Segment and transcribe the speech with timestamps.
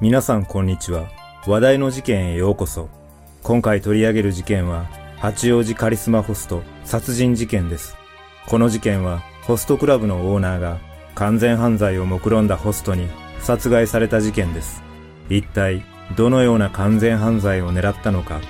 [0.00, 1.10] 皆さんこんにちは。
[1.46, 2.88] 話題の事件へようこそ。
[3.42, 4.86] 今回取り上げる事件は、
[5.18, 7.98] 八王子カリスマホスト殺人事件です。
[8.46, 10.78] この事件は、ホストクラブのオーナーが
[11.14, 13.08] 完全犯罪を目論んだホストに
[13.40, 14.82] 殺害された事件です。
[15.28, 15.84] 一体、
[16.16, 18.40] どのような完全犯罪を狙ったのか。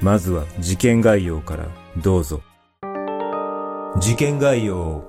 [0.00, 1.68] まずは事件概要から
[1.98, 2.42] どうぞ。
[4.00, 5.04] 事件概要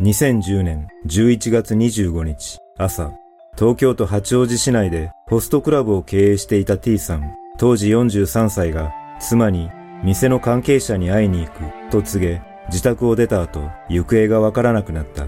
[0.00, 3.12] 2010年11月25日朝、
[3.56, 9.70] 東京都八王子市内でホストクラブを経営していた T さん、当時43歳が妻に
[10.02, 15.26] 店の関係者に会いに行くと告げ、自宅を出た後、行方がわからなくなった。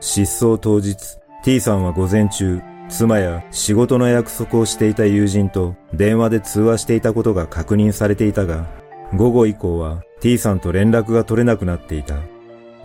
[0.00, 8.66] 失踪当日、T さんは午前中、妻や仕事の約束をしていた友人と電話で通話していたことが確認されていたが、
[9.14, 12.16] 午後以降は T さんと連絡が取れなくなっていた。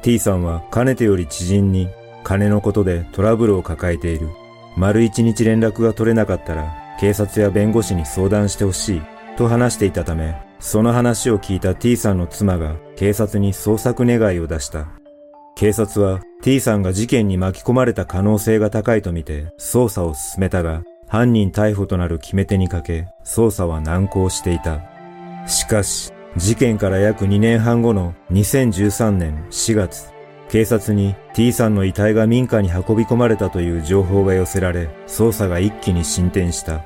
[0.03, 1.89] T さんはかねてより知人に
[2.23, 4.29] 金のことでトラブルを抱えている。
[4.77, 9.01] 丸一日連絡が取れなかったら警察や弁護士に相談してほしい
[9.35, 14.87] と話していたため、その話を聞いた T さんの妻が警察に捜索願いを出した。
[15.55, 24.81] 警察は T さんが事件に巻き込まれた可能性が高いとみて捜査を進めたが、犯人逮捕となる決め手にかけ、捜査は難航していた。
[25.47, 30.11] しかし、事件から約2年半後の2013年4月、
[30.49, 36.85] 警察に T さんの遺体が民家に運び込まれたという情報が寄せられ、捜査が一気に進展した。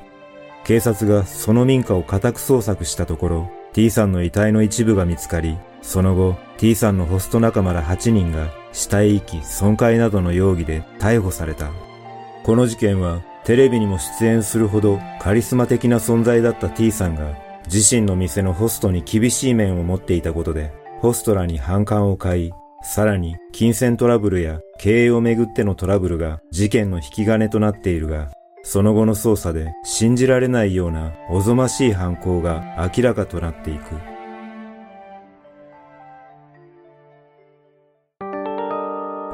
[0.63, 11.71] 警察がその民家を家宅捜索したところ、T さんの遺体の一部が見つかり、その後、T さんのホスト仲間ら8人が死体遺棄、損壊などの容疑で逮捕された。
[12.43, 17.35] この事件は、テレビにも出演するほどカリスマ的な存在だった T さんが、
[17.65, 22.53] 自身の店のホストに厳しい面を持っていたことで、ホストらに反感を買い、
[22.83, 28.31] さらに、金銭トラブルや経営をめぐってのトラブルが事件の引き金となっているが、
[28.63, 33.95] その後の捜査で信じられないようなおぞましい犯行が明らかとなっていく。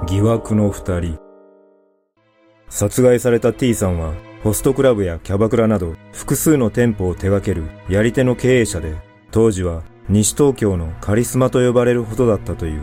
[0.07, 1.19] 疑惑の二人。
[2.69, 8.95] 殺害された T さんは、ホストクラブやキャバクラなど複数の店舗を手掛けるやり手の経営者で、
[9.31, 12.81] 当時は西東京のカリスマと呼ばれるほどだったという。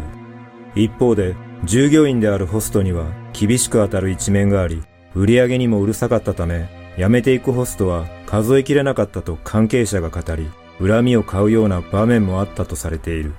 [0.74, 4.82] 一方で、従業員であるホストには厳しく当たる一面があり、
[5.14, 6.68] 売り上げにもうるさかったため、
[6.98, 10.48] 辞めていくホストは数えきれなかったと関係者が語り、
[10.80, 13.32] 恨みを買うような場面もあったとされている。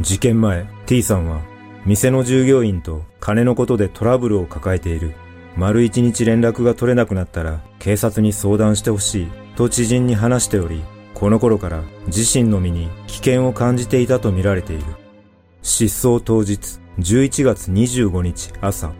[0.00, 1.40] 事件前、T さんは、
[1.86, 5.14] 店の従業員と金のことでトラブルを抱えている。
[5.56, 10.82] 丸一日連絡が取れなくなったら警察に相談してほしいと知人に話しており、
[11.14, 14.84] この頃から自身の身に危険を感じていたとみられている。
[15.68, 18.90] 失踪当日、11月25日朝、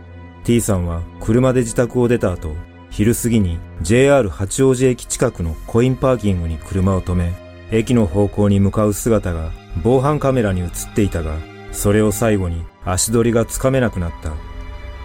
[0.45, 2.55] T さんは車で自宅を出た後、
[2.91, 7.33] 昼過ぎに JR 八王子駅近くのコインパーキングに車を止め、
[7.71, 9.51] 駅の方向に向かう姿が
[9.83, 11.39] 防犯カメラに映っていたが、
[11.73, 14.33] それを最後に足取りがつかめなくなった。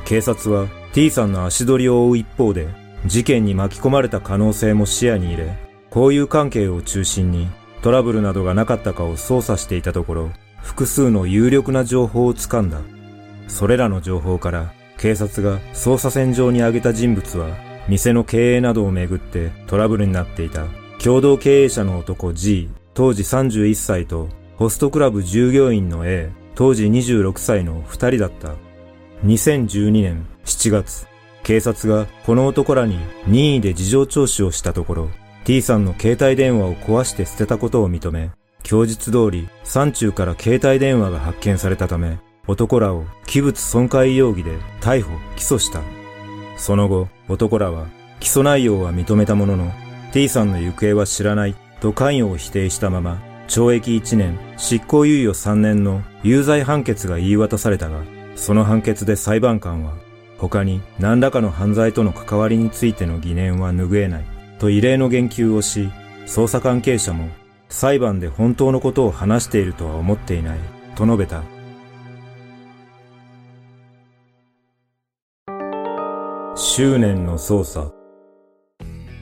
[0.04, 2.68] 警察は T さんの足取りを追う一方で、
[3.06, 5.58] 事件に巻き込まれた可能性も視野に入れ、
[5.96, 7.48] 交友関係を中心に
[7.82, 10.32] トラブルなどがなかったかを捜査していたところ、
[10.64, 12.80] 複数の有力な情報をつかんだ。
[13.48, 17.56] それらの情報から警察が捜査線上に挙げた人物は
[17.88, 20.66] 店の経営などをめぐってトラブルになっていた
[20.98, 28.56] 共同経営者の男 G 当時31歳とホストクラブ従業員の A 当時26歳の2人だった。
[29.26, 31.08] 2012年7月、
[31.44, 35.10] 警察がこの男らに任意で事情聴取をしたところ、
[35.46, 38.32] T さんの携帯電話を壊して捨てたことを認め、
[38.64, 42.18] 供述通り、山中から携帯電話が発見されたため、
[42.48, 45.82] 男らを器物損壊容疑で逮捕・起訴した。
[46.58, 47.88] その後、男らは
[48.20, 49.72] 起訴内容は認めたものの、
[50.12, 58.02] T さんの行方は知らないと関与を否定したまま、懲役1年、執行猶予3年の有罪判決が言い渡されたが、
[58.36, 59.94] その判決で裁判官は、
[60.38, 64.26] 他に何らかの犯罪との関わりについての疑念は拭えない、
[64.60, 65.90] と異例の言及をし、
[66.26, 67.30] 捜査関係者も
[67.74, 70.60] 裁判で本当のことを話しているとは思っていない、
[70.94, 71.42] と述べた。
[76.56, 77.92] 執念の捜査。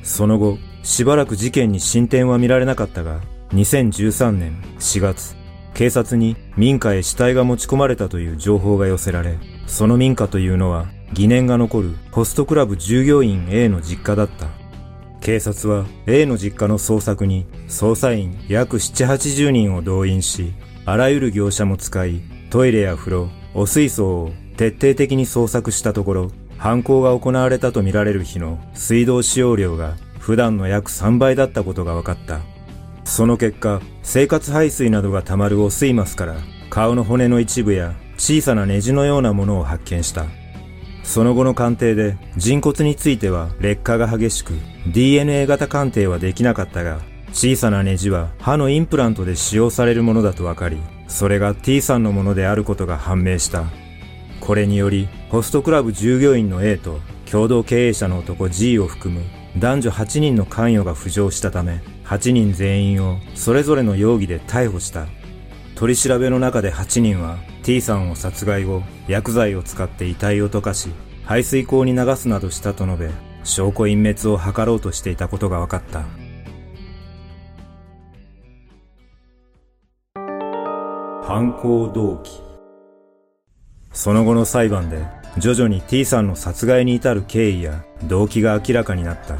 [0.04, 3.22] その後、しばらく事件に進展は見られなかったが、
[3.54, 5.34] 2013年4月、
[5.74, 14.61] 警察に民家へ死体が持ち込まれたという情報が寄せられ、その民家というのは疑念が残るホストクラブ従業員 A の実家だった。
[15.22, 20.54] 警察は A の実家の捜索に捜査員約7、80人を動員し、
[20.84, 32.40] あらゆる業者も使い、トイレや風呂、お水槽を徹底的に捜索したところ、犯行が行われたとみられる日の水道使用量が普段の約3倍だったことが分かった。
[33.04, 36.36] その結果、生活排水などが溜まる汚水マスから
[36.72, 40.26] 顔の骨の一部や小さなネジのようなものを発見した。
[41.04, 44.54] その後の鑑定で人骨については劣化が激しく
[44.88, 47.00] DNA 型鑑定はできなかったが
[47.34, 50.78] 小さなネジは歯のインプラントで使用されるものだと分かり
[51.08, 53.66] それが T さんのものであることが判明した。
[54.40, 57.00] これによりホストクラブ従業員の A と
[57.30, 59.24] 共同経営者の男 G を含む
[59.58, 65.08] 男女8人の関与が浮上したため8人全員をそれぞれの容疑で逮捕した。
[65.82, 70.90] 取り調べの中で8人は T さんを殺害後、薬剤を使って遺体を溶かし、
[71.26, 73.10] 排水口に流すなどしたと述べ、
[73.44, 76.04] 証拠隠滅を図ろうとしていたことが分かった。
[81.24, 82.44] 犯行動機。
[83.92, 85.04] その後の裁判で
[85.40, 89.36] 徐々に T さんの殺害に至る経緯や動機が明らかになった。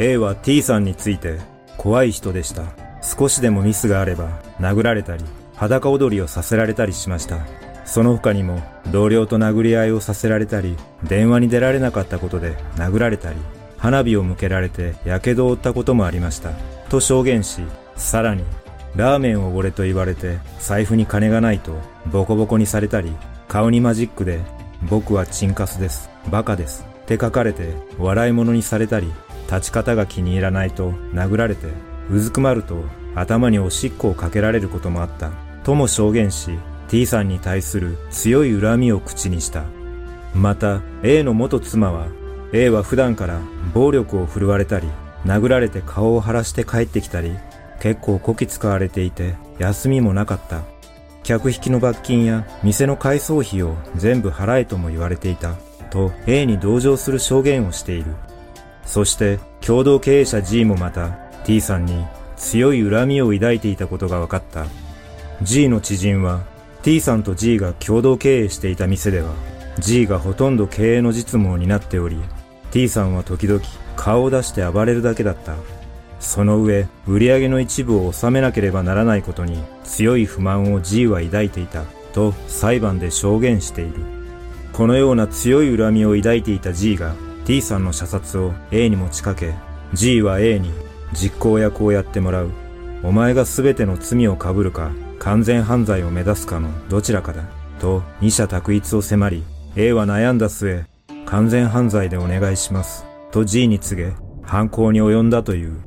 [0.00, 1.38] A は T さんについて
[1.76, 2.64] 怖い人でした。
[3.00, 5.24] 少しでもミスがあれば殴られたり
[5.62, 7.38] 裸踊りをさせられたりしました。
[7.84, 8.60] その他にも
[8.90, 13.36] 同僚と殴り合いをさせられたり、電話に出られなかったことで殴られたり、
[13.76, 16.50] 花火を向けられて火傷を負ったこともありました。
[16.88, 17.62] と証言し、
[17.94, 18.42] さらに、
[18.96, 21.76] ラーメンを俺と言われて財布に金がないと
[22.10, 23.12] ボコボコにされたり、
[23.46, 24.40] 顔にマジックで
[24.90, 29.12] 僕はチンカスです、バカですって書かれて笑い物にされたり、
[29.46, 31.68] 立ち方が気に入らないと殴られて、
[32.10, 32.82] うずくまると
[33.14, 35.30] 頭におしっこをかけられることもあった。
[35.64, 39.64] とも証言し T さんに対する強い恨みを口にした。
[40.34, 42.08] また A の元妻は
[42.52, 43.40] A は普段から
[43.74, 44.88] 暴力を振るわれたり
[45.24, 47.36] 殴られて顔を腫らして帰ってきたり
[47.80, 50.62] 結構こき使われていて休みもなかった。
[51.22, 55.54] 客引きの罰金や店の改装費を全部払えとも言われていた
[55.90, 58.14] と A に同情する証言をしている。
[58.84, 61.10] そして共同経営者 G もまた
[61.44, 62.04] T さんに
[62.36, 64.66] 強い恨みを抱いていたことが分かった。
[65.42, 66.42] G の知人は
[66.82, 69.34] T さんと G が共同経営していた店では
[69.78, 72.16] G がほとんど経営の実務を担っており
[72.70, 73.60] T さんは時々
[73.96, 75.56] 顔を出して暴れるだけだった。
[76.20, 83.94] その上売り上げの一部を納めなければならないことに強い不満を G は抱いていたと裁判で証言している。
[84.72, 89.54] このような強い恨みを抱いていた G が T さんの射殺を A に持ちかけ
[89.92, 90.70] G は A に
[91.12, 92.50] 実行役をやってもらう。
[93.02, 97.44] お前が全ての罪を被るか完全犯罪を目指すかのどちらかだ。
[97.80, 99.44] と二者択一を迫り、
[99.76, 100.84] A は悩んだ末、
[101.26, 103.06] 完全犯罪でお願いします。
[103.30, 105.80] と G に告げ、犯行に及んだという。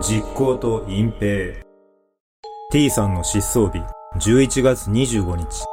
[0.00, 1.62] 実行と隠蔽。
[2.72, 3.78] T さんの失踪日、
[4.18, 5.64] 11月25日。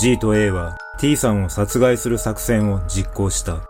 [0.00, 3.60] G と A は T さんを殺害する作戦を実行した。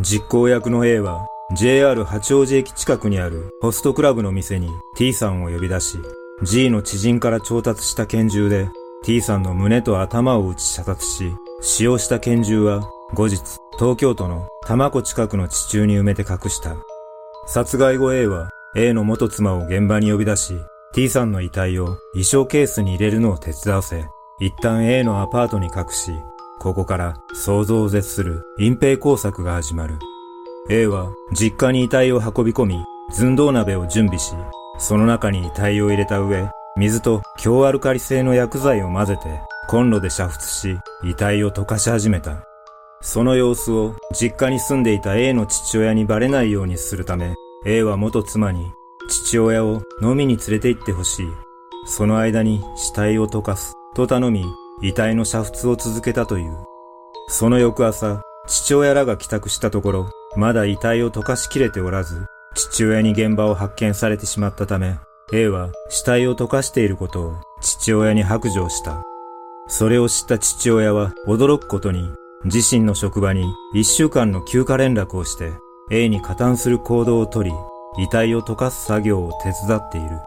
[0.00, 5.98] 実行役の A は JR 八王子駅近くにあるホストクラブの店に T さんを呼び出し、
[6.42, 8.70] G の知人から調達した拳銃で
[9.04, 16.76] T さんの胸と頭を撃ち射殺し、使用した拳銃は後日東京都の多摩湖近くの地中に埋めて隠した。
[17.46, 20.54] 殺害後 A は A の元妻を現場に呼び出し、
[20.94, 24.06] T さんの遺体を衣装ケースに入れるのを手伝わせ、
[24.40, 26.12] 一旦 A のアパートに隠し、
[26.58, 29.98] ここから想像を絶する隠蔽工作が始まる。
[30.70, 34.32] A は実家に遺体を運び込み、寸胴鍋を準備し、
[34.78, 42.46] その中に遺体を入れた上、水と強アルカリ性の薬剤を混ぜて、コンロで煮沸し、遺体を溶かし始めた。
[43.02, 47.34] その様子を実家に住んでいた A の父親にバレないようにするため、
[47.66, 48.72] A は元妻に
[49.10, 51.26] 父親を飲みに連れて行ってほしい。
[51.84, 54.46] その間に死体を溶かすと頼み、
[54.80, 56.56] 遺体の煮沸を続けたという。
[57.28, 64.98] その翌朝、父親らが帰宅したところ、まだ遺体を溶かしきれておらず、父親に現場を発見されてしまったため、
[65.32, 69.02] A は死体を溶かしていることを父親に白状した。
[69.66, 72.10] それを知った父親は驚くことに、
[72.44, 75.52] 自身の職場に一週間の休暇連絡をして、
[75.90, 77.52] A に加担する行動をとり、
[77.98, 80.18] 遺体を溶かす作業を手伝っている。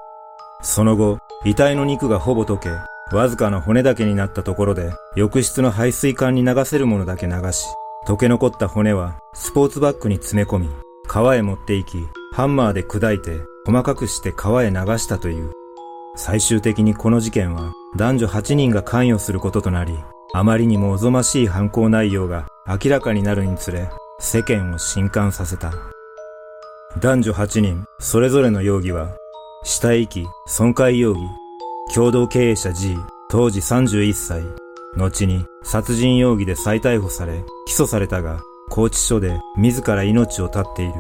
[0.62, 2.70] その後、遺体の肉がほぼ溶け、
[3.16, 7.68] わずかな骨だけになったところで、浴室の排水管に流せるものだけ流し、
[8.08, 10.70] 溶け残った骨はスポーツバッグに詰め込み、
[11.08, 15.52] 川へ持って行き、ハンマーで砕いて細かくして川へ流したという。
[16.16, 19.94] 最終的にこの事件は男女8人が関与することとなり、
[20.34, 23.90] あまりにもおぞましい犯行内容が明らかになるにつれ、
[24.22, 25.74] 世間を震撼させた。
[27.02, 29.10] 男女8人、それぞれの容疑は、
[29.66, 31.20] 死体遺棄、損壊容疑、
[31.94, 32.98] 共同経営者 G、
[33.30, 34.44] 当時31歳、
[34.98, 40.94] 後に殺人容疑で再逮捕され、起訴されたが、拘置所で自ら命を絶っている。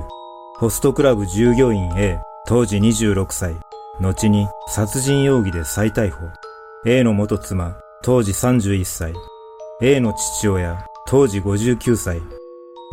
[0.56, 3.56] ホストクラブ従業員 A、当時26歳、
[4.00, 6.20] 後に殺人容疑で再逮捕。
[6.86, 9.14] A の元妻、当時31歳。
[9.82, 12.22] A の父親、当時59歳。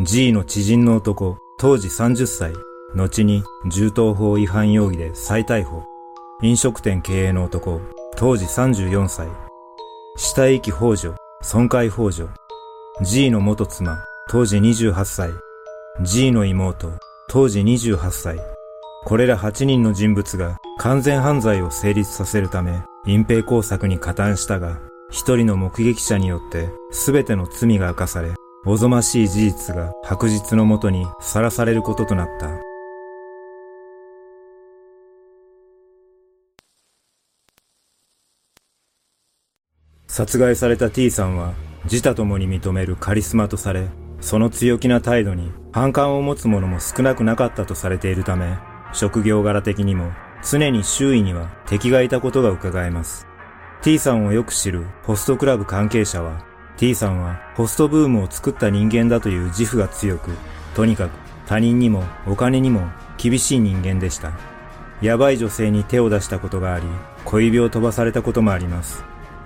[0.03, 2.53] G の知人の男、当時30歳。
[2.97, 5.83] 後に銃刀法違反容疑で再逮捕。
[6.43, 7.81] 飲食店経営の男、
[8.17, 9.44] 当時34歳。
[10.17, 12.29] 死体遺棄幇助、損壊幇助。
[13.03, 15.31] G の元妻、当時28歳。
[16.03, 16.93] G の妹、
[17.29, 18.39] 当時28歳。
[19.05, 24.79] これら8人の人物が完全犯罪を成立させるため隠蔽工作に加担したが、
[25.11, 28.35] 一人の目撃者によって全ての罪が明かされ、
[28.67, 32.49] おぞましい事実が白日のもとにさらされることとなった。
[40.17, 41.55] 殺害された T さんは
[41.87, 43.89] 自他ともに認めるカリスマとされ、
[44.21, 48.57] その強気な態度に反感を持つ者も少なくなかったとされているため、
[48.93, 50.13] 職業柄的にも
[50.49, 53.27] 常に周囲には敵がいたことが伺えます。
[53.83, 60.31] T さんをよく知るホストクラブ関係者は、T さんはホストブームを作った人間だという自負が強く、
[60.77, 61.11] とにかく
[61.49, 64.31] 他人にもお金にも厳しい人間でした。
[65.03, 66.87] やばい女性に手を出したことがあり、
[67.25, 69.03] 小指を飛ばされたこともあります。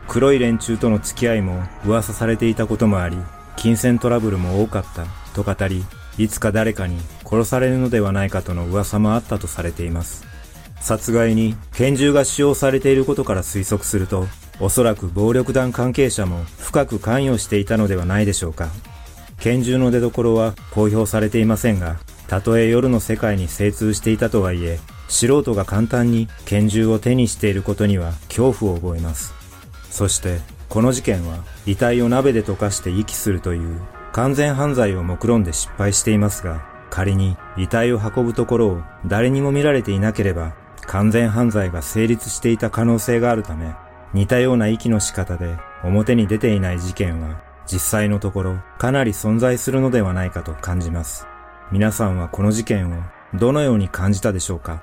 [0.08, 3.18] 黒い連中との付き合いも噂されていたこともあり、
[3.56, 5.84] 金銭トラブルも多かったと語り、
[6.16, 10.26] いつか誰かに殺されるのではないかとの噂もあったとされています。
[10.80, 14.26] 殺害に拳銃が使用されていることから推測すると、
[14.60, 18.68] おそらく暴力団関係者も深く関与していたのではないでしょうか。
[19.40, 21.98] 拳銃の出所は公表されていませんが、
[22.28, 29.38] たとえ夜の世界に精通していたとはいえ、素人が簡単に拳銃を手にしていることには恐怖を覚えます。
[29.90, 33.80] そして、この事件は遺体を鍋で溶かして遺棄するという
[34.12, 40.54] 完全犯罪を目論んで失敗していますが、仮に遺体を運ぶところを誰にも見られていなければ
[40.87, 43.75] 完全犯罪が成立していた可能性があるため、
[44.14, 47.40] 似たような遺棄の仕方で表に出ていない事件は
[47.71, 51.26] 実際のところかなり存在するのではないかと感じます。
[51.71, 53.02] 皆さんはこの事件を
[53.35, 54.83] どのように感じたでしょうか？